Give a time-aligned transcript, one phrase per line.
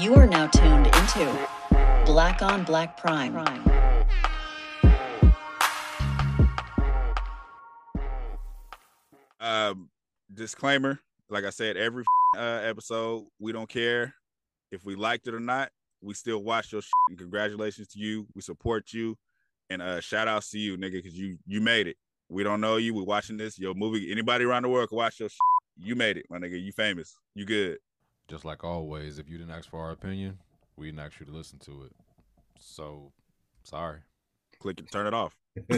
[0.00, 1.48] You are now tuned into
[2.04, 3.36] Black on Black Prime.
[9.38, 9.88] Um,
[10.32, 10.98] disclaimer:
[11.30, 12.02] like I said, every
[12.36, 14.14] uh, episode, we don't care
[14.72, 15.70] if we liked it or not.
[16.02, 18.26] We still watch your shit, and congratulations to you.
[18.34, 19.16] We support you,
[19.70, 21.96] and uh, shout outs to you, nigga, because you you made it.
[22.28, 22.94] We don't know you.
[22.94, 23.60] We're watching this.
[23.60, 24.10] Your movie.
[24.10, 25.28] Anybody around the world can watch your.
[25.28, 25.38] Shit.
[25.76, 26.60] You made it, my nigga.
[26.60, 27.16] You famous.
[27.36, 27.78] You good.
[28.28, 30.38] Just like always, if you didn't ask for our opinion,
[30.76, 31.92] we didn't ask you to listen to it.
[32.58, 33.12] So,
[33.64, 33.98] sorry.
[34.60, 35.36] Click and turn it off.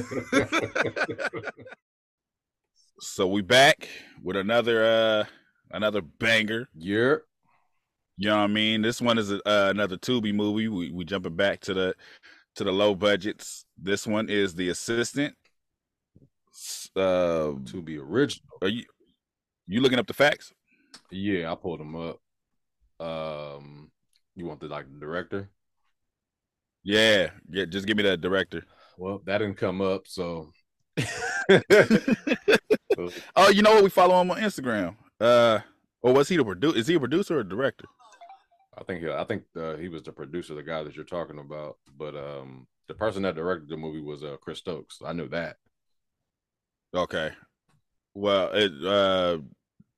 [3.00, 3.88] so we back
[4.22, 5.24] with another uh
[5.72, 6.68] another banger.
[6.74, 7.16] Yeah.
[8.18, 8.80] You know what I mean?
[8.80, 10.68] This one is uh, another Tubi movie.
[10.68, 11.94] We we jumping back to the
[12.54, 13.66] to the low budgets.
[13.76, 15.34] This one is The Assistant.
[16.94, 18.46] Uh, Tubi original.
[18.62, 18.84] are you
[19.66, 20.52] you looking up the facts?
[21.10, 22.18] Yeah, I pulled them up.
[23.00, 23.90] Um,
[24.34, 25.50] you want the like the director?
[26.82, 27.64] Yeah, yeah.
[27.64, 28.62] Just give me that director.
[28.98, 30.52] Well, that didn't come up, so
[33.36, 33.84] Oh, you know what?
[33.84, 34.96] We follow him on Instagram.
[35.20, 35.60] Uh,
[36.02, 36.78] or was he the producer?
[36.78, 37.86] Is he a producer or a director?
[38.78, 41.76] I think I think uh, he was the producer, the guy that you're talking about.
[41.96, 45.00] But um, the person that directed the movie was uh, Chris Stokes.
[45.04, 45.56] I knew that.
[46.94, 47.30] Okay.
[48.14, 49.38] Well, it uh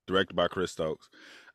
[0.07, 1.09] directed by Chris Stokes.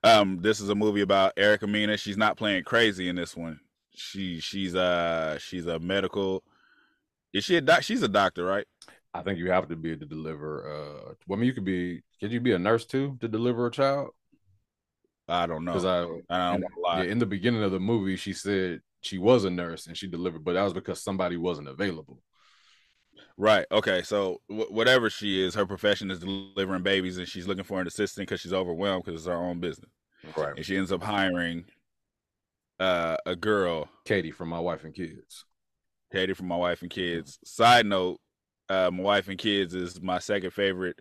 [0.03, 1.97] Um, this is a movie about Erica Mena.
[1.97, 3.59] She's not playing crazy in this one.
[3.95, 6.43] She she's uh she's a medical.
[7.31, 7.83] Is she a doc?
[7.83, 8.65] She's a doctor, right?
[9.13, 10.67] I think you have to be to deliver.
[10.67, 12.01] Uh, well, I mean, you could be.
[12.19, 14.09] Could you be a nurse too to deliver a child?
[15.27, 15.73] I don't know.
[15.73, 19.17] Because I, I don't in, yeah, in the beginning of the movie, she said she
[19.17, 22.21] was a nurse and she delivered, but that was because somebody wasn't available.
[23.37, 23.65] Right.
[23.71, 24.01] Okay.
[24.03, 27.87] So wh- whatever she is, her profession is delivering babies, and she's looking for an
[27.87, 29.89] assistant because she's overwhelmed because it's her own business,
[30.37, 30.53] Right.
[30.55, 31.65] and she ends up hiring
[32.79, 35.45] uh, a girl, Katie from My Wife and Kids.
[36.11, 37.39] Katie, from my wife and kids.
[37.43, 38.19] Side note:
[38.69, 40.99] uh, my wife and kids is my second favorite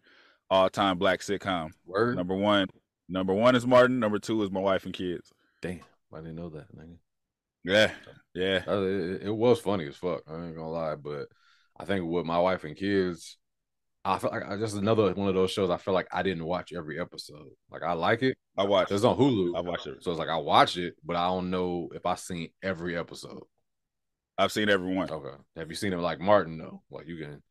[0.50, 1.70] all-time black sitcom.
[1.84, 2.16] Word.
[2.16, 2.68] Number one,
[3.08, 3.98] number one is Martin.
[4.00, 5.30] Number two is my wife and kids.
[5.60, 5.80] Damn,
[6.14, 6.74] I didn't know that.
[6.74, 6.96] Nigga.
[7.64, 7.90] Yeah,
[8.34, 8.62] yeah.
[8.66, 10.22] It, it was funny as fuck.
[10.26, 11.26] I ain't gonna lie, but
[11.78, 13.38] I think with My Wife and Kids,
[14.04, 15.70] I feel like I just another one of those shows.
[15.70, 17.48] I feel like I didn't watch every episode.
[17.70, 18.36] Like I like it.
[18.58, 18.90] I watched.
[18.92, 19.56] It's on Hulu.
[19.56, 20.02] I watched it.
[20.02, 23.42] So it's like I watch it, but I don't know if I seen every episode.
[24.36, 25.08] I've seen every one.
[25.10, 25.36] Okay.
[25.56, 26.82] Have you seen it like Martin though?
[26.90, 27.42] Like you can.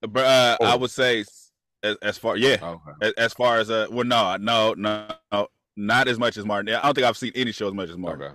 [0.00, 0.78] But uh, I Oh.
[0.78, 1.24] would say
[1.82, 2.90] as, as far, yeah, Okay.
[3.02, 6.74] as, as far as uh, well, no, no, no, no, not as much as Martin.
[6.74, 8.26] I don't think I've seen any show as much as Martin.
[8.28, 8.34] Okay.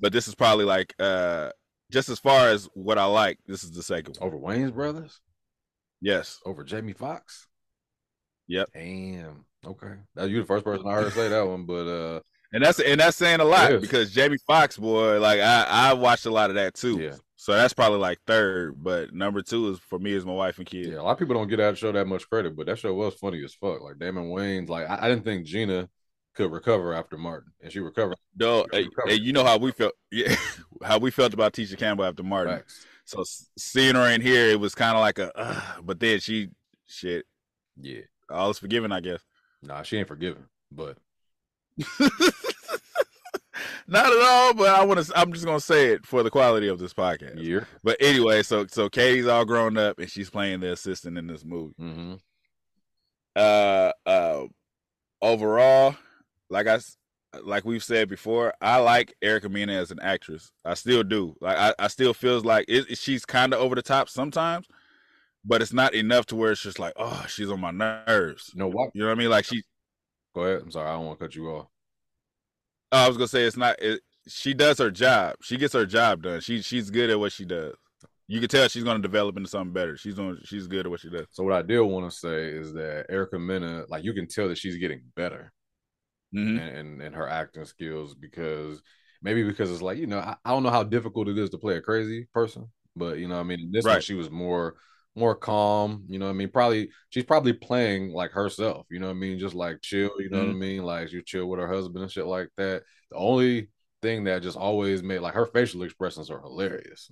[0.00, 1.50] But this is probably like uh,
[1.94, 3.38] just as far as what I like.
[3.46, 4.28] This is the second one.
[4.28, 5.20] Over Wayans Brothers.
[6.00, 6.40] Yes.
[6.44, 7.46] Over Jamie Foxx.
[8.48, 8.68] Yep.
[8.74, 9.44] Damn.
[9.64, 9.94] Okay.
[10.16, 12.20] That you the first person I heard say that one, but uh,
[12.52, 16.26] And that's and that's saying a lot because Jamie Foxx, boy, like I I watched
[16.26, 16.98] a lot of that too.
[16.98, 17.14] Yeah.
[17.36, 20.66] So that's probably like third, but number two is for me is my wife and
[20.66, 20.88] kids.
[20.88, 22.92] yeah, a lot of people don't get that show that much credit, but that show
[22.92, 23.80] was funny as fuck.
[23.82, 25.88] Like Damon Wayans, like I, I didn't think Gina
[26.34, 28.16] could recover after Martin, and she recovered.
[28.36, 29.08] No, Yeah, hey, recovered.
[29.10, 30.34] hey, you know how we felt, yeah,
[30.82, 32.56] how we felt about Tisha Campbell after Martin.
[32.58, 32.86] Facts.
[33.06, 33.22] So
[33.58, 36.48] seeing her in here, it was kind of like a, uh, but then she,
[36.86, 37.26] shit,
[37.80, 38.00] Yeah.
[38.30, 39.20] all is forgiven, I guess.
[39.62, 40.98] Nah, she ain't forgiven, but
[43.86, 45.12] Not at all, but I want to.
[45.18, 47.42] I'm just gonna say it for the quality of this podcast.
[47.42, 47.68] year.
[47.82, 51.44] But anyway, so so Katie's all grown up and she's playing the assistant in this
[51.44, 51.74] movie.
[51.80, 52.14] Mm-hmm.
[53.36, 54.44] Uh, uh,
[55.20, 55.96] overall,
[56.50, 56.78] like I
[57.42, 60.52] like we've said before, I like Erica Mena as an actress.
[60.64, 61.34] I still do.
[61.40, 64.66] Like I, I still feels like it, it- she's kind of over the top sometimes,
[65.44, 68.52] but it's not enough to where it's just like, oh, she's on my nerves.
[68.54, 68.90] No, what?
[68.94, 69.30] You know what I mean?
[69.30, 69.62] Like she,
[70.34, 70.62] Go ahead.
[70.62, 71.66] I'm sorry, I don't want to cut you off.
[72.92, 73.80] Oh, I was gonna say it's not.
[73.82, 75.36] It, she does her job.
[75.42, 76.40] She gets her job done.
[76.40, 77.74] She she's good at what she does.
[78.26, 79.96] You can tell she's gonna develop into something better.
[79.96, 80.38] She's doing.
[80.44, 81.26] She's good at what she does.
[81.30, 84.48] So what I did want to say is that Erica Mena, like you can tell
[84.48, 85.52] that she's getting better
[86.34, 86.58] Mhm.
[86.58, 88.82] in, in, in her acting skills because
[89.22, 91.58] maybe because it's like you know I, I don't know how difficult it is to
[91.58, 94.02] play a crazy person, but you know I mean in this one Right.
[94.04, 94.74] she was more
[95.16, 96.04] more calm.
[96.08, 96.48] You know I mean?
[96.50, 98.86] Probably she's probably playing like herself.
[98.90, 99.38] You know I mean?
[99.38, 100.10] Just like chill.
[100.18, 100.82] You know what I mean?
[100.82, 102.82] Like you chill with her husband and shit like that.
[103.10, 103.68] The only
[104.02, 107.08] thing that just always made like her facial expressions are hilarious.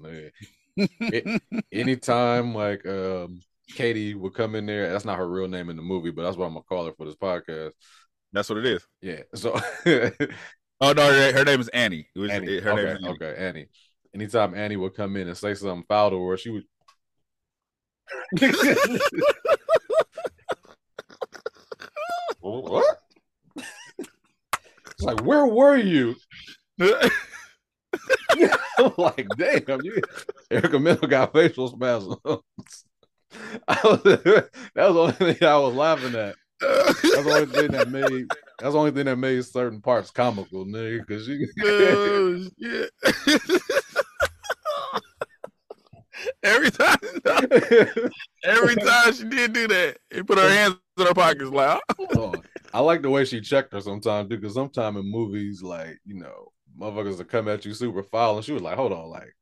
[0.76, 1.43] It-
[1.73, 5.82] anytime like um Katie would come in there, that's not her real name in the
[5.82, 7.73] movie, but that's what I'm gonna call her for this podcast.
[8.32, 8.87] That's what it is.
[9.00, 9.20] Yeah.
[9.34, 9.58] So
[10.84, 12.08] Oh no, her, name is Annie.
[12.17, 12.58] Was, Annie.
[12.58, 13.14] her okay, name is Annie.
[13.14, 13.69] okay, Annie.
[14.12, 16.64] Anytime Annie would come in and say something foul to her, she would
[22.40, 22.99] what?
[23.96, 26.17] It's like, where were you?
[26.81, 27.00] I'm
[28.99, 30.00] like, damn, you
[30.50, 32.17] Erica Mena got facial spasms.
[32.26, 36.35] I was, that was the only thing I was laughing at.
[36.62, 38.29] That's the only thing that made
[38.59, 41.05] that's the only thing that made certain parts comical, nigga.
[41.06, 42.91] Cause you oh, shit.
[46.44, 46.97] every time,
[48.44, 51.69] every time she did do that, he put her hands in her pockets like.
[51.69, 51.81] Ah.
[52.17, 52.32] Oh,
[52.73, 54.41] I like the way she checked her sometimes, dude.
[54.41, 58.44] Because sometimes in movies, like you know, motherfuckers will come at you super foul, and
[58.44, 59.35] she was like, "Hold on, like."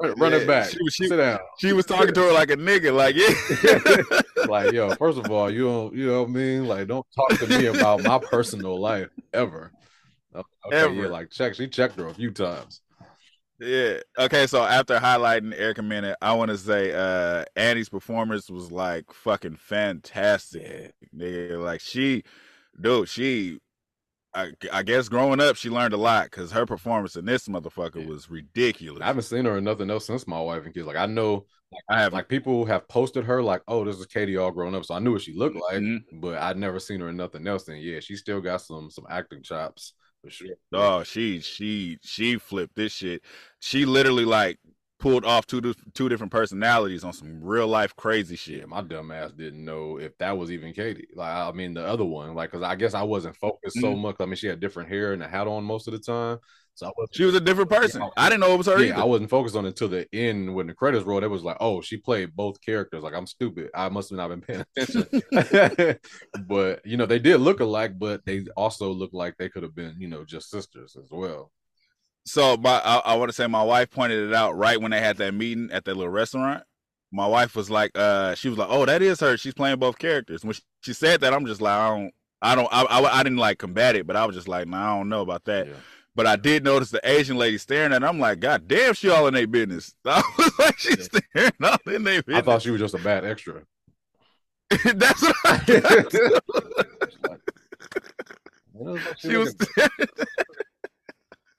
[0.00, 0.70] Run, Yeah, it back.
[0.70, 1.38] she was- she- Sit down.
[1.58, 4.20] She was talking to her like a nigga, like yeah.
[4.46, 6.66] like, yo, first of all, you don't, you know what I mean?
[6.68, 9.72] Like, don't talk to me about my personal life ever.
[10.36, 10.94] Okay, Ever.
[10.94, 11.54] yeah, like check.
[11.54, 12.80] She checked her a few times.
[13.58, 13.98] Yeah.
[14.16, 14.46] Okay.
[14.46, 19.56] So after highlighting Erica Mena, I want to say uh Annie's performance was like fucking
[19.56, 20.94] fantastic.
[21.16, 22.22] Nigga, like she,
[22.80, 23.58] dude, she.
[24.38, 28.02] I, I guess growing up, she learned a lot because her performance in this motherfucker
[28.02, 28.06] Yeah.
[28.06, 29.02] was ridiculous.
[29.02, 30.86] I haven't seen her in nothing else since my wife and kids.
[30.86, 31.46] Like, I know,
[31.88, 34.84] I have like people have posted her, like, oh, this is Katie all grown up,
[34.84, 36.00] so I knew what she looked like, Mhm.
[36.20, 37.68] but I'd never seen her in nothing else.
[37.68, 40.56] And yeah, she still got some some acting chops for sure.
[40.72, 43.22] Oh, she she she flipped this shit.
[43.60, 44.58] She literally like
[44.98, 48.60] pulled off two two different personalities on some real life crazy shit.
[48.60, 51.08] Yeah, my dumb ass didn't know if that was even Katie.
[51.14, 54.00] Like, I mean, the other one, like, because I guess I wasn't focused so Mhm.
[54.00, 54.16] much.
[54.20, 56.38] I mean, she had different hair and a hat on most of the time,
[56.74, 56.90] so I.
[57.12, 58.02] She was a different person.
[58.02, 58.08] Yeah.
[58.16, 59.00] I didn't know it was her yeah, either.
[59.00, 61.24] I wasn't focused on it until the end when the credits rolled.
[61.24, 63.02] It was like, oh, she played both characters.
[63.02, 63.70] Like, I'm stupid.
[63.74, 65.06] I must have not been paying attention.
[66.48, 69.74] but you know, they did look alike, but they also looked like they could have
[69.74, 71.50] been, you know, just sisters as well.
[72.28, 75.00] So my I, I want to say my wife pointed it out right when they
[75.00, 76.62] had that meeting at that little restaurant.
[77.10, 79.38] My wife was like, uh, she was like, "Oh, that is her.
[79.38, 82.54] She's playing both characters." When she, she said that, I'm just like, I don't, I
[82.54, 84.98] don't, I, I, I didn't like combat it, but I was just like, nah, I
[84.98, 85.68] don't know about that.
[85.68, 85.74] Yeah.
[86.14, 88.02] But I did notice the Asian lady staring at.
[88.02, 88.08] Her.
[88.08, 89.94] I'm like, God damn, she all in their business.
[90.04, 93.24] I was like, she's staring all in their I thought she was just a bad
[93.24, 93.62] extra.
[94.84, 96.44] That's what I thought.
[98.72, 99.56] What the fuck she was,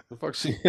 [0.09, 0.55] the fuck she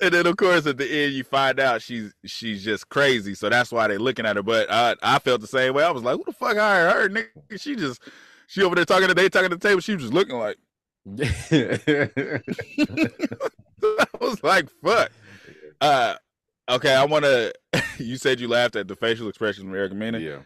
[0.00, 3.48] and then of course at the end you find out she's she's just crazy, so
[3.48, 4.42] that's why they're looking at her.
[4.42, 5.84] But I I felt the same way.
[5.84, 7.60] I was like, who the fuck hired her, nigga?
[7.60, 8.02] She just
[8.46, 9.80] she over there talking to they talking to the table.
[9.80, 10.58] She was just looking like
[11.20, 12.38] I
[14.20, 15.10] was like, fuck.
[15.80, 16.14] Uh,
[16.68, 17.52] okay, I want to.
[17.98, 20.18] you said you laughed at the facial expression of Erica Mena.
[20.18, 20.38] yeah.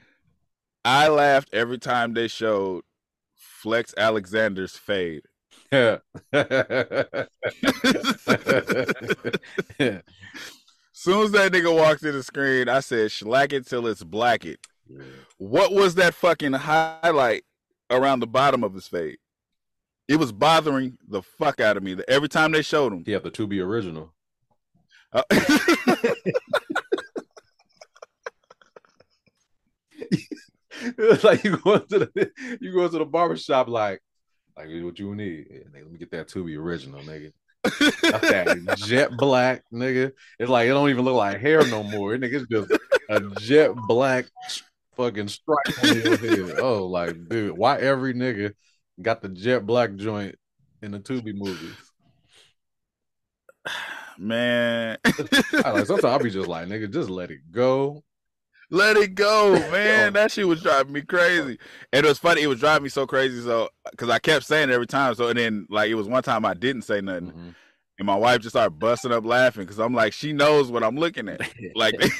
[0.84, 2.84] I laughed every time they showed
[3.34, 5.24] Flex Alexander's fade.
[5.72, 5.98] Yeah.
[10.92, 14.44] Soon as that nigga walks in the screen, I said, "Slack it till it's black
[14.44, 14.60] it."
[15.38, 17.44] What was that fucking highlight
[17.90, 19.18] around the bottom of his fade?
[20.08, 21.96] It was bothering the fuck out of me.
[22.08, 24.12] Every time they showed him, He had the Tubi original.
[25.12, 25.22] Uh,
[31.22, 32.30] like you go to the
[32.60, 34.00] you go to the barber shop like
[34.56, 35.46] like what you need.
[35.50, 37.32] Yeah, nigga, let me get that Tubi original, nigga.
[37.62, 40.12] That jet black, nigga.
[40.38, 42.16] It's like it don't even look like hair no more.
[42.16, 42.70] Nigga, it's just
[43.08, 44.26] a jet black
[44.96, 46.58] fucking stripe on your head.
[46.60, 48.52] Oh, like dude, why every nigga
[49.00, 50.36] got the jet black joint
[50.82, 51.76] in the Tubi movies?
[54.18, 58.02] man, I like sometimes I'll be just like, nigga, just let it go.
[58.70, 60.12] Let it go, man.
[60.14, 61.58] That shit was driving me crazy,
[61.92, 62.42] and it was funny.
[62.42, 65.14] It was driving me so crazy, so because I kept saying it every time.
[65.14, 67.54] So and then like it was one time I didn't say nothing, Mhm.
[67.98, 70.96] and my wife just started busting up laughing because I'm like, she knows what I'm
[70.96, 71.40] looking at.
[71.74, 71.94] Like,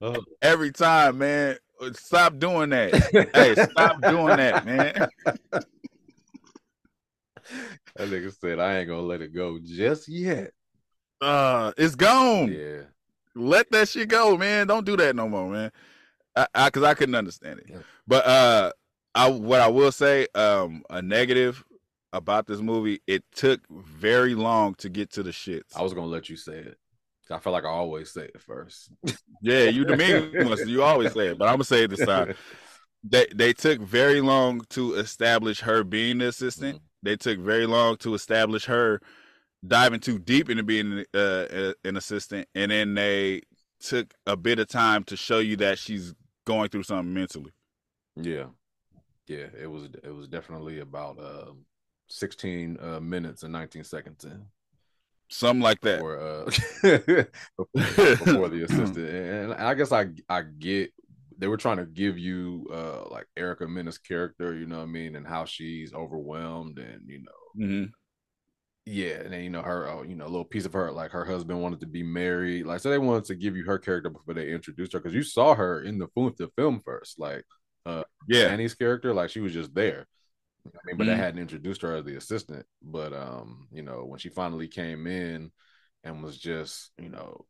[0.00, 0.22] Oh.
[0.42, 1.56] every time, man.
[1.92, 2.94] Stop doing that.
[3.34, 4.94] hey, stop doing that, man.
[7.96, 10.50] That nigga said, I ain't gonna let it go just yet.
[11.20, 12.52] Uh, it's gone.
[12.52, 12.82] Yeah.
[13.34, 14.66] Let that shit go, man.
[14.66, 15.72] Don't do that no more, man.
[16.36, 17.66] I, I cause I couldn't understand it.
[17.68, 17.78] Yeah.
[18.06, 18.72] But uh
[19.14, 21.64] I what I will say, um, a negative
[22.12, 25.76] about this movie, it took very long to get to the shits.
[25.76, 26.78] I was gonna let you say it.
[27.30, 28.90] I feel like I always say it first.
[29.40, 32.34] yeah, you the mean you always say it, but I'm gonna say it this time.
[33.06, 36.80] They they took very long to establish her being the assistant.
[37.02, 39.02] They took very long to establish her
[39.66, 43.42] diving too deep into being uh, an assistant, and then they
[43.80, 46.14] took a bit of time to show you that she's
[46.46, 47.52] going through something mentally.
[48.16, 48.46] Yeah.
[49.28, 51.66] Yeah, it was it was definitely about um
[52.08, 54.46] 16 uh, minutes and 19 seconds in
[55.30, 55.98] Something like that.
[55.98, 56.44] before uh
[56.84, 57.26] before,
[58.18, 59.08] before the assistant.
[59.08, 60.92] And I guess I I get
[61.38, 64.86] they were trying to give you uh like Erica Mena's character, you know what I
[64.86, 67.84] mean, and how she's overwhelmed and you know hmm
[68.86, 71.10] yeah, and then you know her, uh, you know, a little piece of her, like
[71.12, 74.10] her husband wanted to be married, like so they wanted to give you her character
[74.10, 77.44] before they introduced her because you saw her in the film, the film first, like
[77.86, 78.48] uh Yeah.
[78.48, 80.06] Annie's character, like she was just there.
[80.66, 81.16] I mean, but they Mhm.
[81.16, 82.66] hadn't introduced her as the assistant.
[82.82, 85.52] But um, you know, when she finally came in
[86.04, 87.46] and was just, you know,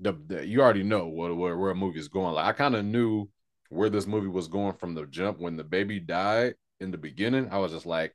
[0.00, 2.34] the, the you already know what where, where a movie is going.
[2.34, 3.28] Like I kind of knew
[3.70, 7.48] where this movie was going from the jump when the baby died in the beginning.
[7.50, 8.14] I was just like,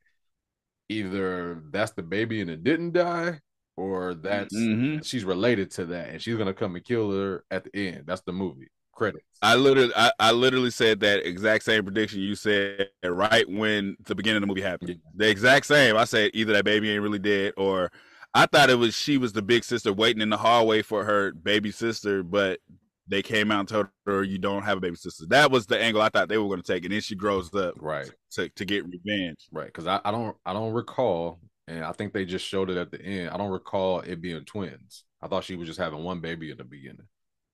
[1.00, 3.40] either that's the baby and it didn't die,
[3.76, 5.04] or that's Mhm.
[5.06, 8.04] she's related to that and she's gonna come and kill her at the end.
[8.06, 9.26] That's the movie credits.
[9.42, 14.14] I literally, I, I literally said that exact same prediction you said right when the
[14.16, 14.90] beginning of the movie happened.
[14.92, 14.96] Yeah.
[15.16, 15.98] The exact same.
[15.98, 17.92] I said either that baby ain't really dead, or
[18.36, 21.32] I thought it was she was the big sister waiting in the hallway for her
[21.32, 22.60] baby sister, but
[23.07, 25.25] they came out and told her you don't have a baby sister.
[25.27, 27.53] That was the angle I thought they were going to take, and then she grows
[27.53, 28.10] up Right.
[28.31, 29.48] to to get revenge.
[29.51, 32.77] Right, because I, I don't I don't recall, and I think they just showed it
[32.77, 33.29] at the end.
[33.31, 35.03] I don't recall it being twins.
[35.22, 37.07] I thought she was just having one baby in the beginning,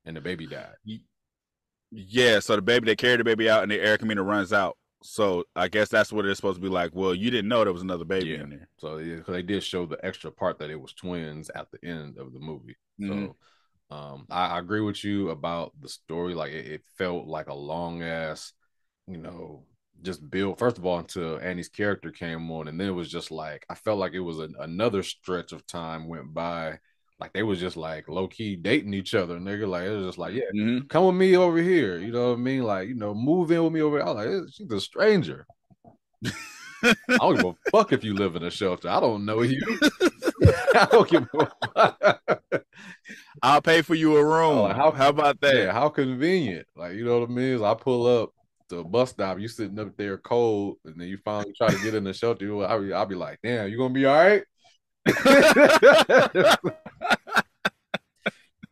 [0.05, 0.75] and the baby died.
[1.91, 4.77] Yeah, so the baby they carry the baby out, and the air Mena runs out.
[5.01, 6.91] So I guess that's what it's supposed to be like.
[6.93, 8.41] Well, you didn't know there was another baby Yeah.
[8.43, 8.69] in there.
[8.79, 11.83] So yeah, 'cause they did show the extra part that it was twins at the
[11.87, 12.75] end of the movie.
[13.07, 13.31] So mm-hmm.
[13.91, 16.33] Um, I, I agree with you about the story.
[16.33, 18.53] Like it, it felt like a long ass,
[19.07, 19.63] you know,
[20.01, 20.59] just build.
[20.59, 23.75] First of all, until Annie's character came on, and then it was just like I
[23.75, 26.79] felt like it was an, another stretch of time went by.
[27.19, 29.67] Like they was just like low key dating each other, nigga.
[29.67, 30.87] Like it was just like, yeah, Mhm.
[30.89, 31.97] come with me over here.
[31.99, 32.63] You know what I mean?
[32.63, 34.05] Like, you know, move in with me over here.
[34.05, 35.47] I was like, "Eh, she's a stranger.
[37.17, 38.89] I don't give a fuck if you live in a shelter.
[38.89, 39.79] I don't know you.
[40.75, 42.18] I don't give a fuck.
[43.41, 44.57] I'll pay for you a room.
[44.59, 45.55] Oh, how, how- about that?
[45.55, 46.67] yeah, how convenient.
[46.75, 47.53] Like, you know what I mean?
[47.55, 48.31] Is I pull up
[48.69, 51.81] to a bus stop, you sitting up there cold, and then you finally try to
[51.83, 52.65] get in the shelter.
[52.65, 54.43] I'll be, I'll be like, damn, you gonna be all right?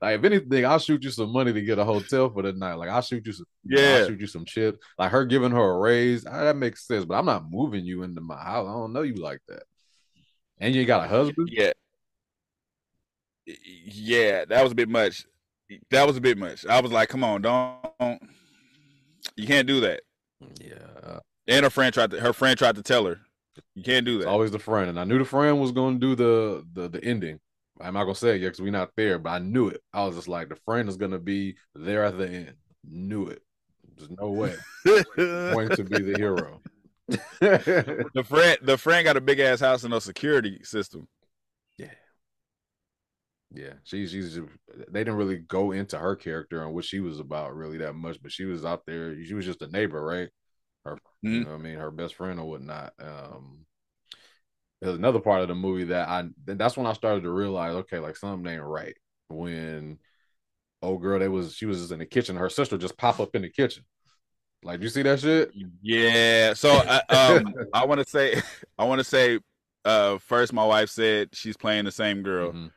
[0.02, 2.76] like, if anything, I'll shoot you some money to get a hotel for the night.
[2.76, 4.00] Like, I'll shoot you some, Yeah.
[4.02, 4.78] I'll shoot you some chips.
[5.00, 8.04] Like, her giving her a raise, ah, that makes sense, but I'm not moving you
[8.04, 8.68] into my house.
[8.68, 9.64] I don't know you like that.
[10.60, 11.50] And you got a husband?
[11.52, 11.72] Yeah.
[13.86, 15.26] Yeah, that was a bit much.
[15.92, 16.66] That was a bit much.
[16.66, 18.20] I was like, come on, don't.
[19.36, 20.02] You can't do that.
[20.62, 21.20] Yeah.
[21.48, 22.20] And her friend tried to.
[22.20, 23.20] Her friend tried to tell her,
[23.76, 24.32] you can't do It's that.
[24.32, 27.04] always the friend, and I knew the friend was going to do the the the
[27.04, 27.40] ending.
[27.80, 29.82] I'm not gonna say it yet because we're not there, but I knew it.
[29.94, 32.54] I was just like, the friend is gonna be there at the end.
[32.90, 33.42] Knew it.
[33.96, 34.54] There's no way
[34.86, 36.62] going to be the hero.
[37.08, 41.08] the friend, the friend got a big ass house and no security system.
[43.54, 43.74] Yeah.
[43.84, 44.36] She's she's
[44.90, 48.22] they didn't really go into her character and what she was about really that much,
[48.22, 49.22] but she was out there.
[49.24, 50.30] She was just a neighbor, right?
[50.86, 51.46] Her, you Mhm.
[51.46, 52.94] know, I mean, her best friend or whatnot.
[53.00, 53.66] Um,
[54.82, 58.00] there's another part of the movie that I that's when I started to realize, okay,
[58.00, 58.96] like something ain't right.
[59.30, 59.98] When
[60.82, 63.36] old girl, they was she was just in the kitchen, her sister just pop up
[63.36, 63.84] in the kitchen.
[64.64, 65.52] Like, you see that shit?
[65.82, 66.54] Yeah.
[66.54, 68.42] So I, um, I want to say,
[68.78, 69.40] I want to say,
[69.86, 72.52] uh, first my wife said she's playing the same girl.
[72.52, 72.72] Mhm.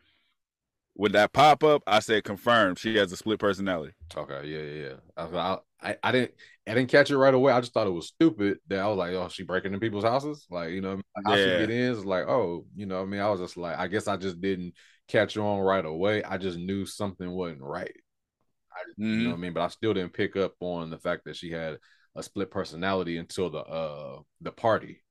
[0.97, 2.79] With that pop up, I said confirmed.
[2.79, 3.95] She has a split personality.
[4.17, 4.97] Okay, yeah, yeah, yeah.
[5.17, 6.33] I, I, I, I didn't,
[6.67, 7.53] I didn't catch it right away.
[7.53, 10.03] I just thought it was stupid that I was like, oh, she breaking in people's
[10.05, 11.53] houses, like you know, like, how she Yeah.
[11.53, 11.93] get in?
[11.93, 14.17] It's like, oh, you know, what I mean, I was just like, I guess I
[14.17, 14.75] just didn't
[15.07, 16.25] catch on right away.
[16.25, 17.95] I just knew something wasn't right.
[18.73, 18.81] I,
[19.17, 19.25] You Mhm.
[19.25, 19.55] know what I mean?
[19.55, 21.79] But I still didn't pick up on the fact that she had
[22.17, 25.03] a split personality until the uh the party.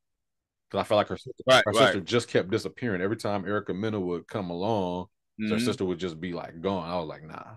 [0.69, 1.73] Because I felt like her sister, Right, her right.
[1.73, 5.07] sister just kept disappearing every time Erica Mena would come along.
[5.39, 5.63] Her Mhm.
[5.63, 6.89] sister would just be like gone.
[6.89, 7.55] I was like, nah.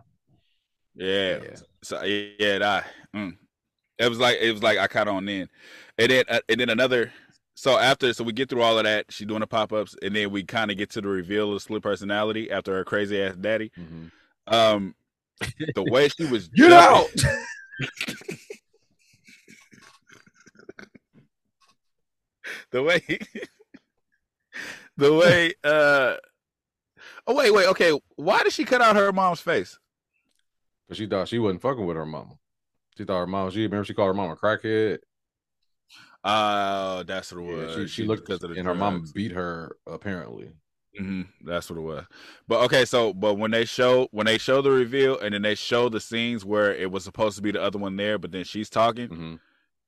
[0.95, 1.41] Yeah.
[1.43, 1.57] Yeah.
[1.83, 3.37] So yeah, that mm.
[3.99, 5.49] it was like it was like I caught on then,
[5.99, 7.13] and then uh, and then another.
[7.55, 9.07] So after, so we get through all of that.
[9.11, 11.61] She doing the pop ups, and then we kind of get to the reveal of
[11.61, 13.71] split personality after her crazy ass daddy.
[13.79, 14.11] Mhm.
[14.47, 14.95] Um,
[15.75, 17.07] the way she was Get out!
[22.71, 23.03] the way
[24.97, 26.17] the way uh
[27.27, 29.79] oh wait wait okay why did she cut out her mom's face
[30.87, 32.35] Because she thought she wasn't fucking with her mama.
[32.99, 33.51] She thought her mom.
[33.51, 34.99] She remember she called her mom a crackhead.
[36.25, 39.05] oh that's what it Yeah, was she she looked because of the and her mom
[39.15, 40.53] beat her apparently.
[41.01, 42.05] Mhm, that's what it was
[42.47, 45.55] but okay so but when they show when they show the reveal and then they
[45.55, 48.45] show the scenes where it was supposed to be the other one there but then
[48.45, 49.41] she's talking Mhm.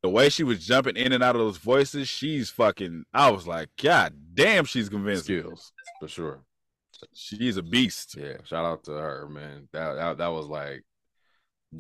[0.03, 3.47] the way she was jumping in and out of those voices she's fucking i was
[3.47, 5.25] like god damn she's convinced.
[5.25, 6.41] Skills for sure.
[7.13, 9.69] She's a beast Yeah, shout out to her, man.
[9.73, 10.85] That that, that was like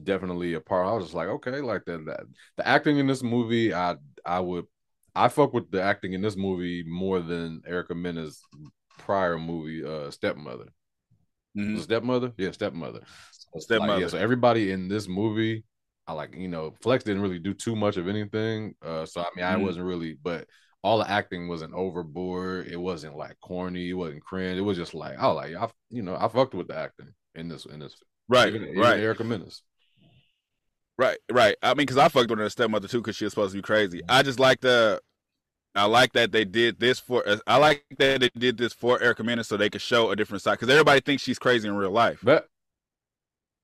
[0.03, 0.87] definitely a part.
[0.87, 2.21] I was just like, okay, like that, that
[2.57, 4.67] the acting in this movie, I I would
[5.15, 8.43] I fuck with the acting in this movie more than Erica Mena's
[8.99, 10.69] prior movie, uh, Stepmother.
[11.57, 11.81] Mhm.
[11.81, 13.01] Stepmother, yeah, Stepmother.
[13.31, 13.93] So, Stepmother.
[13.93, 15.65] Like, yeah, so everybody in this movie,
[16.07, 18.75] I like, you know, Flex didn't really do too much of anything.
[18.83, 19.63] Uh, so I mean, I Mhm.
[19.63, 20.49] wasn't really, but
[20.85, 22.69] all the acting wasn't overboard.
[22.69, 23.89] It wasn't like corny.
[23.91, 24.59] It wasn't cringe.
[24.59, 27.49] It was just like, I like, I, you know, I fucked with the acting in
[27.49, 27.97] this, in this,
[28.29, 29.63] Right, even, even right, Erica Mena's.
[30.99, 31.57] right, right.
[31.63, 33.63] I mean, because I fucked with her stepmother too, because she was supposed to be
[33.63, 34.03] crazy.
[34.09, 35.01] I just like the,
[35.75, 37.27] I like that they did this for.
[37.29, 40.17] uh, I like that they did this for Erica Mena so they could show a
[40.17, 40.53] different side.
[40.53, 42.21] Because everybody thinks she's crazy in real life.
[42.23, 42.47] But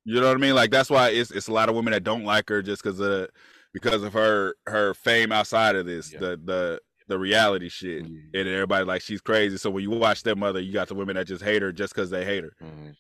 [0.05, 0.55] You know what I mean?
[0.55, 2.99] Like that's why it's it's a lot of women that don't like her just because
[2.99, 3.29] of
[3.73, 6.19] because of her her fame outside of this, Yeah.
[6.21, 8.07] the the the reality shit.
[8.07, 8.41] Yeah.
[8.41, 9.59] And everybody like she's crazy.
[9.59, 11.95] So when you watch that mother, you got the women that just hate her just
[11.95, 12.55] because they hate her.
[12.63, 12.95] Mhm.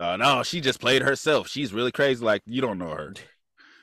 [0.00, 1.46] Uh, no, she just played herself.
[1.46, 2.24] She's really crazy.
[2.24, 3.14] Like you don't know her.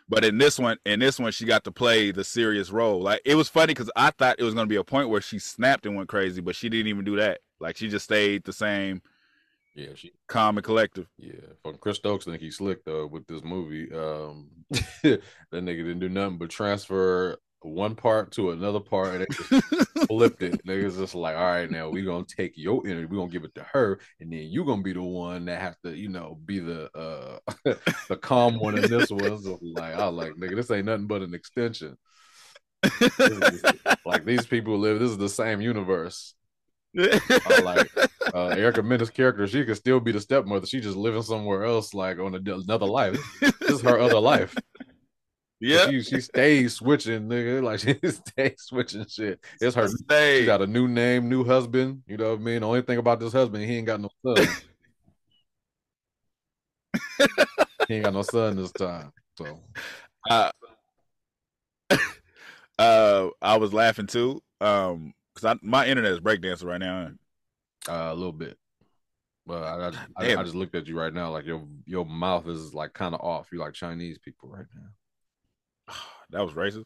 [0.09, 3.01] But in this one, in this one, she got to play the serious role.
[3.01, 5.37] Like it was funny because I thought it was gonna be a point where she
[5.39, 7.39] snapped and went crazy, but she didn't even do that.
[7.59, 9.01] Like she just stayed the same,
[9.75, 11.07] yeah, she, calm and collective.
[11.17, 11.33] yeah.
[11.61, 13.93] From Chris Stokes think he's slick though with this movie.
[13.93, 20.05] Um, that nigga didn't do nothing but transfer one part to another part and they
[20.05, 20.65] flipped it.
[20.65, 23.55] Niggas just like, all right, now we're gonna take your energy, we're gonna give it
[23.55, 26.59] to her, and then you're gonna be the one that have to, you know, be
[26.59, 27.39] the uh
[28.09, 29.41] the calm one in this one.
[29.41, 31.97] So like, I like, nigga, this ain't nothing but an extension.
[34.05, 34.99] Like these people live.
[34.99, 36.33] This is the same universe.
[37.63, 37.89] Like
[38.33, 39.47] uh, Erica Mena's character.
[39.47, 40.65] She could still be the stepmother.
[40.65, 43.19] She just living somewhere else, like on a, another life.
[43.41, 44.55] This is her other life.
[45.59, 47.63] Yeah, She she stays switching, nigga.
[47.67, 49.39] Like she stays switching shit.
[49.59, 49.87] It's her.
[49.87, 52.03] She got a new name, new husband.
[52.07, 52.61] You know what I mean?
[52.61, 54.47] The only thing about this husband, he ain't got no son.
[57.87, 59.11] he ain't got no son this time.
[59.37, 59.59] So
[60.29, 60.51] uh,
[62.79, 67.11] uh, I was laughing too, um, because I my internet is breakdancing right now.
[67.89, 68.57] uh, a little bit.
[69.47, 72.47] But I, I, I, I just looked at you right now, like your your mouth
[72.47, 73.47] is like kind of off.
[73.51, 74.89] You like Chinese people right now.
[76.29, 76.83] That was racist.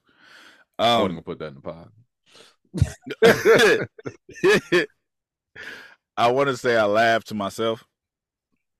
[0.77, 1.89] I Um, wouldn't gonna put that in the pod.
[6.17, 7.83] I want to say I laughed to myself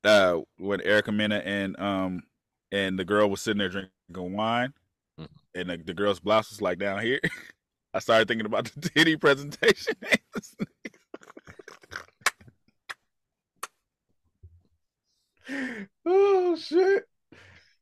[0.04, 2.24] uh, when Erica Mena and um
[2.72, 3.92] and the girl was sitting there drinking
[4.36, 4.74] wine,
[5.20, 5.28] Mhm.
[5.56, 7.20] and the, the girl's blouse was like down here.
[7.94, 9.96] I started thinking about the titty presentation.
[16.06, 17.06] oh shit.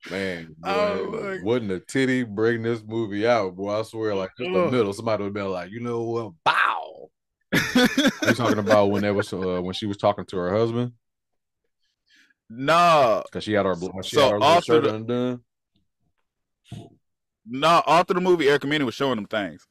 [0.09, 3.79] Man, boy, Oh, wouldn't a titty bring this movie out, boy?
[3.79, 6.31] I swear, like just the middle, somebody would be like, you know what?
[6.43, 7.09] Bow.
[8.25, 10.93] You talking about when they was uh, when she was talking to her husband
[12.51, 15.41] no, because she had her bl- she So had her shirt the- undone.
[17.45, 17.81] no.
[17.85, 19.67] All through the movie, Erica Mena was showing them things,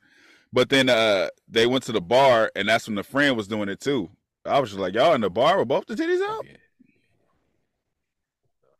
[0.52, 3.68] but then uh they went to the bar, and that's when the friend was doing
[3.68, 4.10] it too.
[4.44, 6.44] I was just like, y'all in the bar with both the titties out?
[6.46, 6.56] Yeah.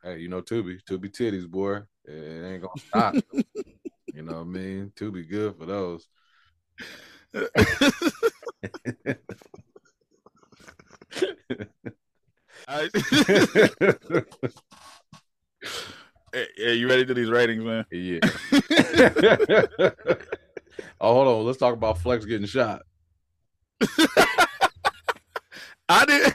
[0.09, 1.83] Hey, you know Tubi, Tubi titties, boy.
[2.07, 3.15] It ain't gonna stop.
[4.15, 4.91] you know what I mean?
[4.97, 6.09] Tubi good for those.
[12.67, 12.89] I-
[16.33, 17.85] Hey, hey, you ready to these ratings, man?
[17.91, 18.21] yeah.
[21.01, 21.45] oh, hold on.
[21.47, 22.83] Let's talk about Flex getting shot.
[25.89, 26.33] I did.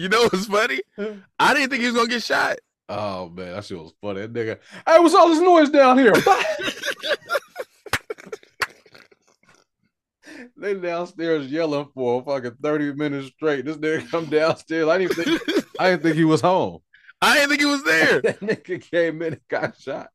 [0.00, 0.80] You know what's funny?
[1.38, 2.56] I didn't think he was gonna get shot.
[2.88, 4.22] Oh man, that shit was funny.
[4.22, 6.12] That nigga, hey, what's all this noise down here?
[10.56, 13.66] they downstairs yelling for fucking 30 minutes straight.
[13.66, 14.88] This nigga come downstairs.
[14.88, 15.42] I didn't think
[15.78, 16.78] I didn't think he was home.
[17.22, 18.22] I didn't think he was there.
[18.22, 20.08] that nigga came in and got shot.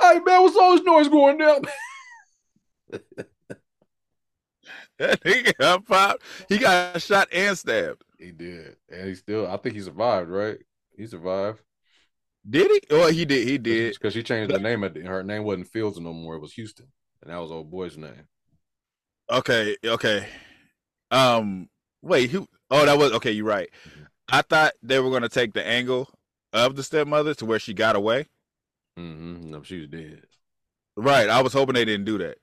[0.00, 1.62] Hey man, what's all this noise going down?
[4.98, 6.22] that nigga got popped.
[6.48, 8.02] He got shot and stabbed.
[8.18, 8.76] He did.
[8.90, 10.58] And he still I think he survived, right?
[10.96, 11.60] He survived.
[12.48, 12.80] Did he?
[12.90, 13.46] Well, he did.
[13.46, 13.94] He did.
[13.94, 16.86] Because she changed the name her name wasn't Fields no more, it was Houston.
[17.22, 18.28] And that was old boy's name.
[19.30, 19.76] Okay.
[19.84, 20.26] Okay.
[21.10, 21.68] Um.
[22.02, 22.30] Wait.
[22.30, 22.46] Who?
[22.70, 23.32] Oh, that was okay.
[23.32, 23.68] You're right.
[24.28, 26.08] I thought they were gonna take the angle
[26.52, 28.26] of the stepmother to where she got away.
[28.98, 29.50] Mm-hmm.
[29.50, 30.22] No, she was dead.
[30.96, 31.28] Right.
[31.28, 32.38] I was hoping they didn't do that,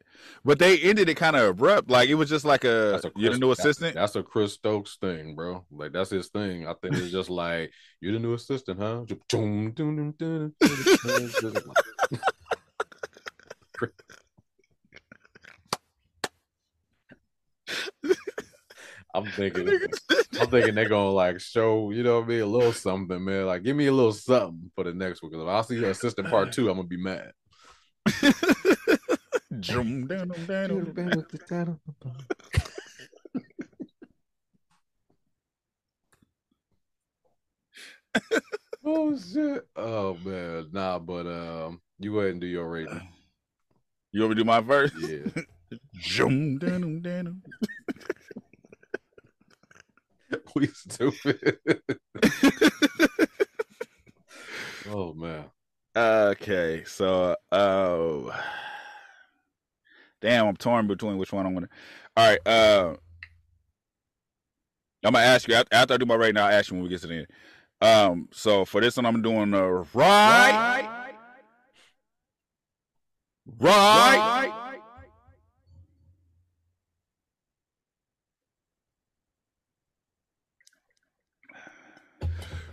[0.45, 1.89] but they ended it kind of abrupt.
[1.89, 3.95] Like it was just like a, a you're the new assistant.
[3.95, 5.65] That's a Chris Stokes thing, bro.
[5.71, 6.67] Like that's his thing.
[6.67, 9.05] I think it's just like you're the new assistant, huh?
[19.15, 19.69] I'm thinking,
[20.39, 23.45] I'm thinking they're gonna like show, you know what I mean, a little something, man.
[23.45, 25.31] Like, give me a little something for the next one.
[25.31, 27.31] Because if I see your assistant part two, I'm gonna be mad.
[29.59, 30.07] Drum,
[38.85, 39.67] oh shit!
[39.75, 43.07] Oh man, nah, but um, you go ahead and do your rating.
[44.11, 44.91] You want me to do my verse?
[44.99, 45.43] Yeah.
[50.55, 51.57] We stupid.
[54.89, 55.45] oh man.
[55.95, 58.39] Okay, so uh
[60.21, 61.69] damn, I'm torn between which one I'm gonna.
[62.17, 62.95] All right, uh
[65.03, 66.37] I'm gonna ask you after, I do my rating.
[66.37, 67.27] I'll ask you when we get to the end.
[67.81, 69.61] Um, so for this one, I'm doing uh,
[69.93, 70.87] right,
[73.59, 74.51] right,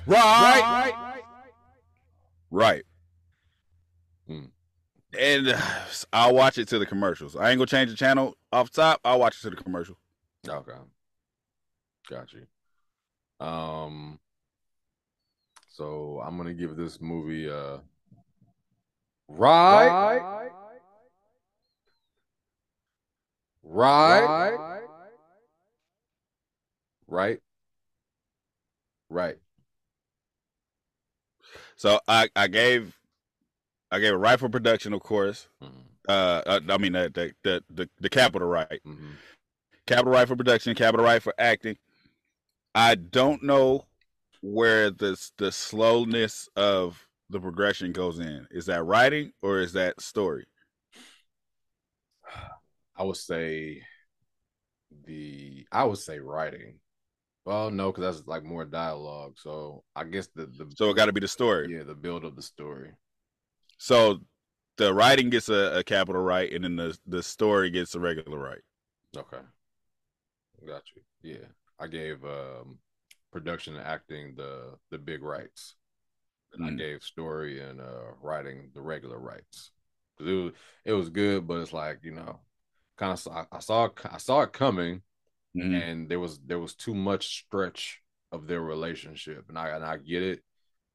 [0.07, 0.93] right,
[2.51, 2.85] right.
[4.31, 4.45] Hmm.
[5.19, 5.61] And uh,
[6.13, 7.35] I'll watch it to the commercials.
[7.35, 9.01] I ain't gonna change the channel off top.
[9.05, 9.97] I'll watch it to the commercial.
[10.49, 10.73] Okay.
[12.09, 12.47] Got you.
[13.45, 14.21] Um
[15.69, 17.79] so I'm gonna give this movie uh
[19.29, 20.21] right
[23.65, 24.83] right
[27.09, 27.41] right
[29.09, 29.37] right
[31.77, 33.00] So I, I gave
[33.91, 35.49] I gave a right for production, of course.
[35.63, 37.11] Mhm, Uh, uh, I mean the
[37.43, 39.17] the the the, capital right, mhm.
[39.87, 41.77] capital right for production, capital right for acting.
[42.75, 43.87] I don't know
[44.43, 48.47] where the the slowness of the progression goes in.
[48.51, 50.47] Is that writing or is that story?
[52.97, 53.83] I would say
[55.07, 56.79] the I would say writing.
[57.45, 59.35] Well, no, because that's like more dialogue.
[59.39, 61.73] So I guess the the So it got to be the story.
[61.73, 62.93] yeah the build of the story.
[63.81, 64.21] So
[64.77, 68.39] the writing gets a, a capital right, and then the the story gets a regular
[68.39, 68.63] right.
[69.17, 69.41] Okay,
[70.67, 71.03] got you.
[71.23, 71.47] Yeah,
[71.79, 72.79] I gave um
[73.33, 75.77] production and acting the the big rights.
[76.55, 76.79] And I Mm.
[76.79, 79.73] gave story and uh writing the regular rights.
[80.19, 80.55] 'Cause It was
[80.87, 82.41] it was good, but it's like you know,
[82.99, 85.03] kind of I, I saw I saw it coming,
[85.55, 85.81] Mhm.
[85.81, 89.99] and there was there was too much stretch of their relationship, and I and I
[89.99, 90.45] get it,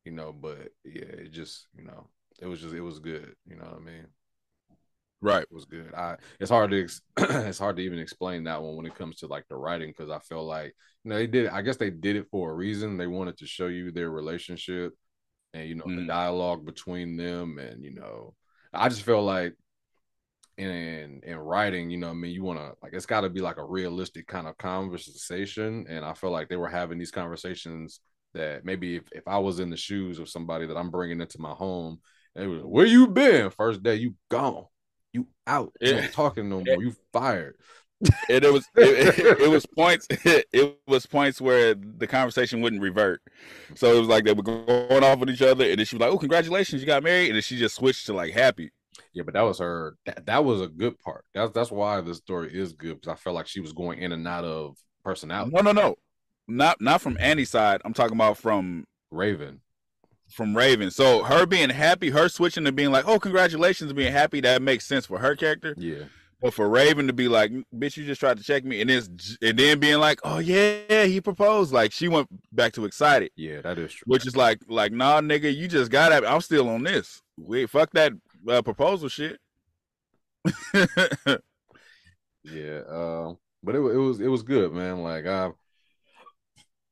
[0.05, 2.09] you know, but yeah, it just you know
[2.41, 4.07] it was just it was good, you know what I mean?
[5.21, 5.43] Right.
[5.43, 5.93] It was good.
[5.95, 9.17] I it's hard to ex- it's hard to even explain that one when it comes
[9.17, 11.89] to like the writing because I feel like you know they did I guess they
[11.89, 12.97] did it for a reason.
[12.97, 14.93] They wanted to show you their relationship
[15.53, 16.07] and you know the Mhm.
[16.07, 18.35] dialogue between them and you know
[18.73, 19.55] I just feel like
[20.57, 23.29] in in writing, you know, what I mean, you want to like it's got to
[23.29, 27.11] be like a realistic kind of conversation, and I feel like they were having these
[27.11, 27.99] conversations
[28.33, 31.41] that maybe if, if I was in the shoes of somebody that I'm bringing into
[31.41, 31.99] my home,
[32.35, 33.49] they was where you been?
[33.51, 34.65] First day, you gone,
[35.13, 36.07] you out, you Yeah.
[36.11, 37.55] talking no more, you fired.
[38.29, 42.81] and it was it, it, it was points it was points where the conversation wouldn't
[42.81, 43.21] revert
[43.75, 46.01] so it was like they were going off with each other and then she was
[46.01, 48.71] like oh congratulations you got married and then she just switched to like happy
[49.13, 49.97] Yeah, but that was her.
[50.05, 51.25] That, that was a good part.
[51.33, 54.11] That's that's why the story is good because I felt like she was going in
[54.11, 55.51] and out of personality.
[55.51, 55.95] no no no
[56.47, 59.61] not not from annie's side i'm talking about from Raven.
[60.29, 64.41] From raven so her being happy her switching to being like oh congratulations being happy
[64.41, 66.05] that makes sense for her character Yeah,
[66.41, 69.03] but for raven to be like bitch you just tried to check me and then
[69.41, 73.61] and then being like oh yeah he proposed like she went back to excited yeah,
[73.61, 74.05] that is true.
[74.07, 77.69] which is like like nah nigga you just got it i'm still on this wait
[77.69, 78.11] fuck that
[78.49, 79.39] uh, proposal shit
[82.51, 83.33] Yeah, uh,
[83.63, 84.99] but it, it was it was good, man.
[85.01, 85.49] Like I,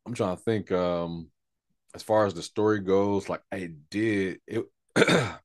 [0.05, 0.71] I'm trying to think.
[0.71, 1.29] Um,
[1.95, 4.65] as far as the story goes, like it did it.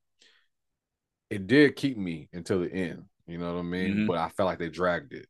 [1.30, 3.04] it did keep me until the end.
[3.26, 3.94] You know what I mean?
[3.94, 4.06] Mhm.
[4.06, 5.28] But I felt like they dragged it.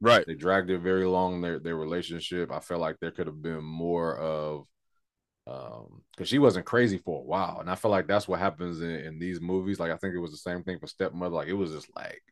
[0.00, 1.40] right They dragged it very long.
[1.40, 2.52] Their their relationship.
[2.52, 4.66] I felt like there could have been more of.
[5.46, 8.82] Um, because she wasn't crazy for a while, and I feel like that's what happens
[8.82, 9.80] in, in these movies.
[9.80, 11.34] Like I think it was the same thing for stepmother.
[11.36, 12.22] Like it was just like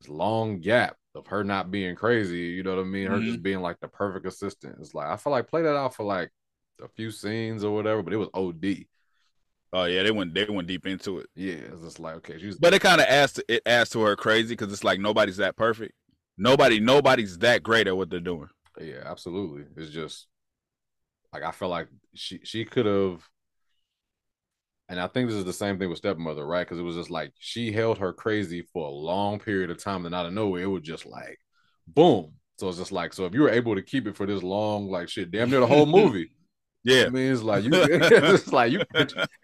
[0.00, 2.40] this long gap of her not being crazy.
[2.40, 3.08] You know what I mean?
[3.08, 4.76] Her just being like the perfect assistant.
[4.80, 6.30] It's like I feel like play that out for like
[6.82, 8.86] a few scenes or whatever, but it was OD.
[9.72, 12.58] oh yeah they went they went deep into it Yeah, it's just like okay, she's
[12.58, 15.38] but it kind of adds to it adds to her crazy because it's like nobody's
[15.38, 15.94] that perfect
[16.38, 18.48] nobody nobody's that great at what they're doing
[18.80, 19.64] yeah, absolutely.
[19.76, 20.26] It's just
[21.32, 23.28] like I feel like she she could have.
[24.88, 26.66] And I think this is the same thing with stepmother, right?
[26.66, 30.04] Because it was just like she held her crazy for a long period of time,
[30.06, 31.38] and out of nowhere, it was just like,
[31.86, 34.42] boom, So it's just like, so if you were able to keep it for this
[34.42, 36.30] long, like shit, damn near the whole movie.
[36.84, 37.04] Yeah.
[37.06, 38.80] I mean, it's like you, it's like you,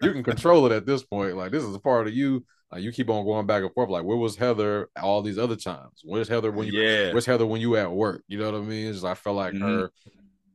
[0.01, 1.35] you can control it at this point.
[1.37, 2.45] Like this is a part of you.
[2.71, 3.89] Like you keep on going back and forth.
[3.89, 6.01] Like where was Heather all these other times?
[6.03, 6.79] Where's Heather when you?
[6.81, 7.11] Yeah.
[7.11, 8.23] Where's Heather when you at work?
[8.27, 8.87] You know what I mean?
[8.87, 9.61] It's like, I felt like Mhm.
[9.61, 9.91] her.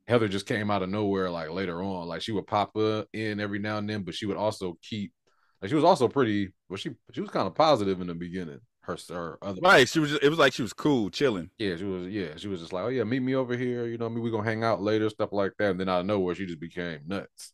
[0.09, 1.29] Heather just came out of nowhere.
[1.31, 4.27] Like later on, like she would pop up in every now and then, but she
[4.27, 5.13] would also keep.
[5.61, 6.53] Like she was also pretty.
[6.69, 8.61] Well, she she was kind of positive in the beginning.
[8.87, 9.89] Her her other Right.
[9.89, 11.51] She was just, it was like she was cool, chilling.
[11.59, 12.07] yeah, she was.
[12.07, 13.87] Yeah, she was just like, oh yeah, meet me over here.
[13.87, 15.73] You know, me we gonna hang out later, stuff like that.
[15.73, 17.53] And then out of nowhere, she just became nuts.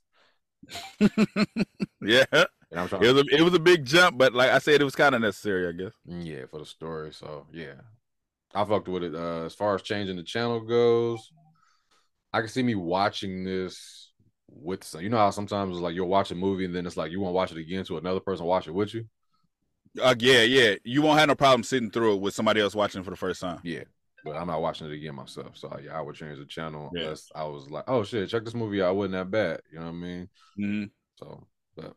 [2.02, 2.24] yeah.
[2.32, 3.04] And I'm trying.
[3.04, 5.14] It was a, it was a big jump, but like I said, it was kind
[5.14, 5.92] of necessary, I guess.
[6.06, 7.12] yeah, for the story.
[7.12, 7.74] So yeah,
[8.54, 9.14] I fucked with it.
[9.14, 11.32] Uh, as far as changing the channel goes,
[12.32, 14.12] I can see me watching this
[14.48, 15.00] with some.
[15.00, 17.20] You know how sometimes it's like you'll watch a movie and then it's like you
[17.20, 19.06] won't watch it again, so another person watch it with you.
[20.00, 20.74] Uh, yeah, yeah.
[20.84, 23.40] You won't have no problem sitting through it with somebody else watching for the first
[23.40, 23.60] time.
[23.62, 23.84] Yeah.
[24.24, 25.56] But I'm not watching it again myself.
[25.56, 27.02] So yeah, I would change the channel Yeah.
[27.02, 28.92] unless I was like, oh shit, check this movie out.
[28.92, 29.60] It wasn't that bad.
[29.72, 30.28] You know what I mean?
[30.56, 30.84] hmm
[31.18, 31.94] So but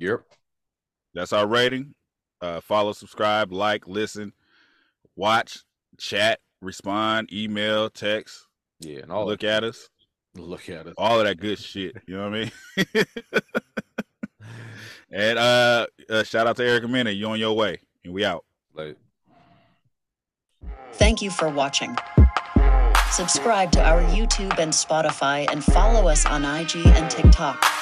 [0.00, 0.20] yep.
[1.12, 1.94] That's our rating.
[2.40, 4.32] Uh, follow, subscribe, like, listen,
[5.16, 5.60] watch,
[5.98, 8.46] chat, respond, email, text,
[8.80, 8.98] Yeah.
[8.98, 9.88] And all look at us,
[10.34, 10.94] look at us.
[10.98, 11.96] all of that good shit.
[12.06, 13.04] You know what I mean?
[15.14, 17.10] and uh, uh, shout out to Erica Mena.
[17.10, 18.44] You on your way, and we out.
[18.74, 18.96] Like
[20.94, 21.96] Thank you for watching.
[23.10, 27.73] Subscribe to our YouTube and Spotify and follow us on IG and TikTok.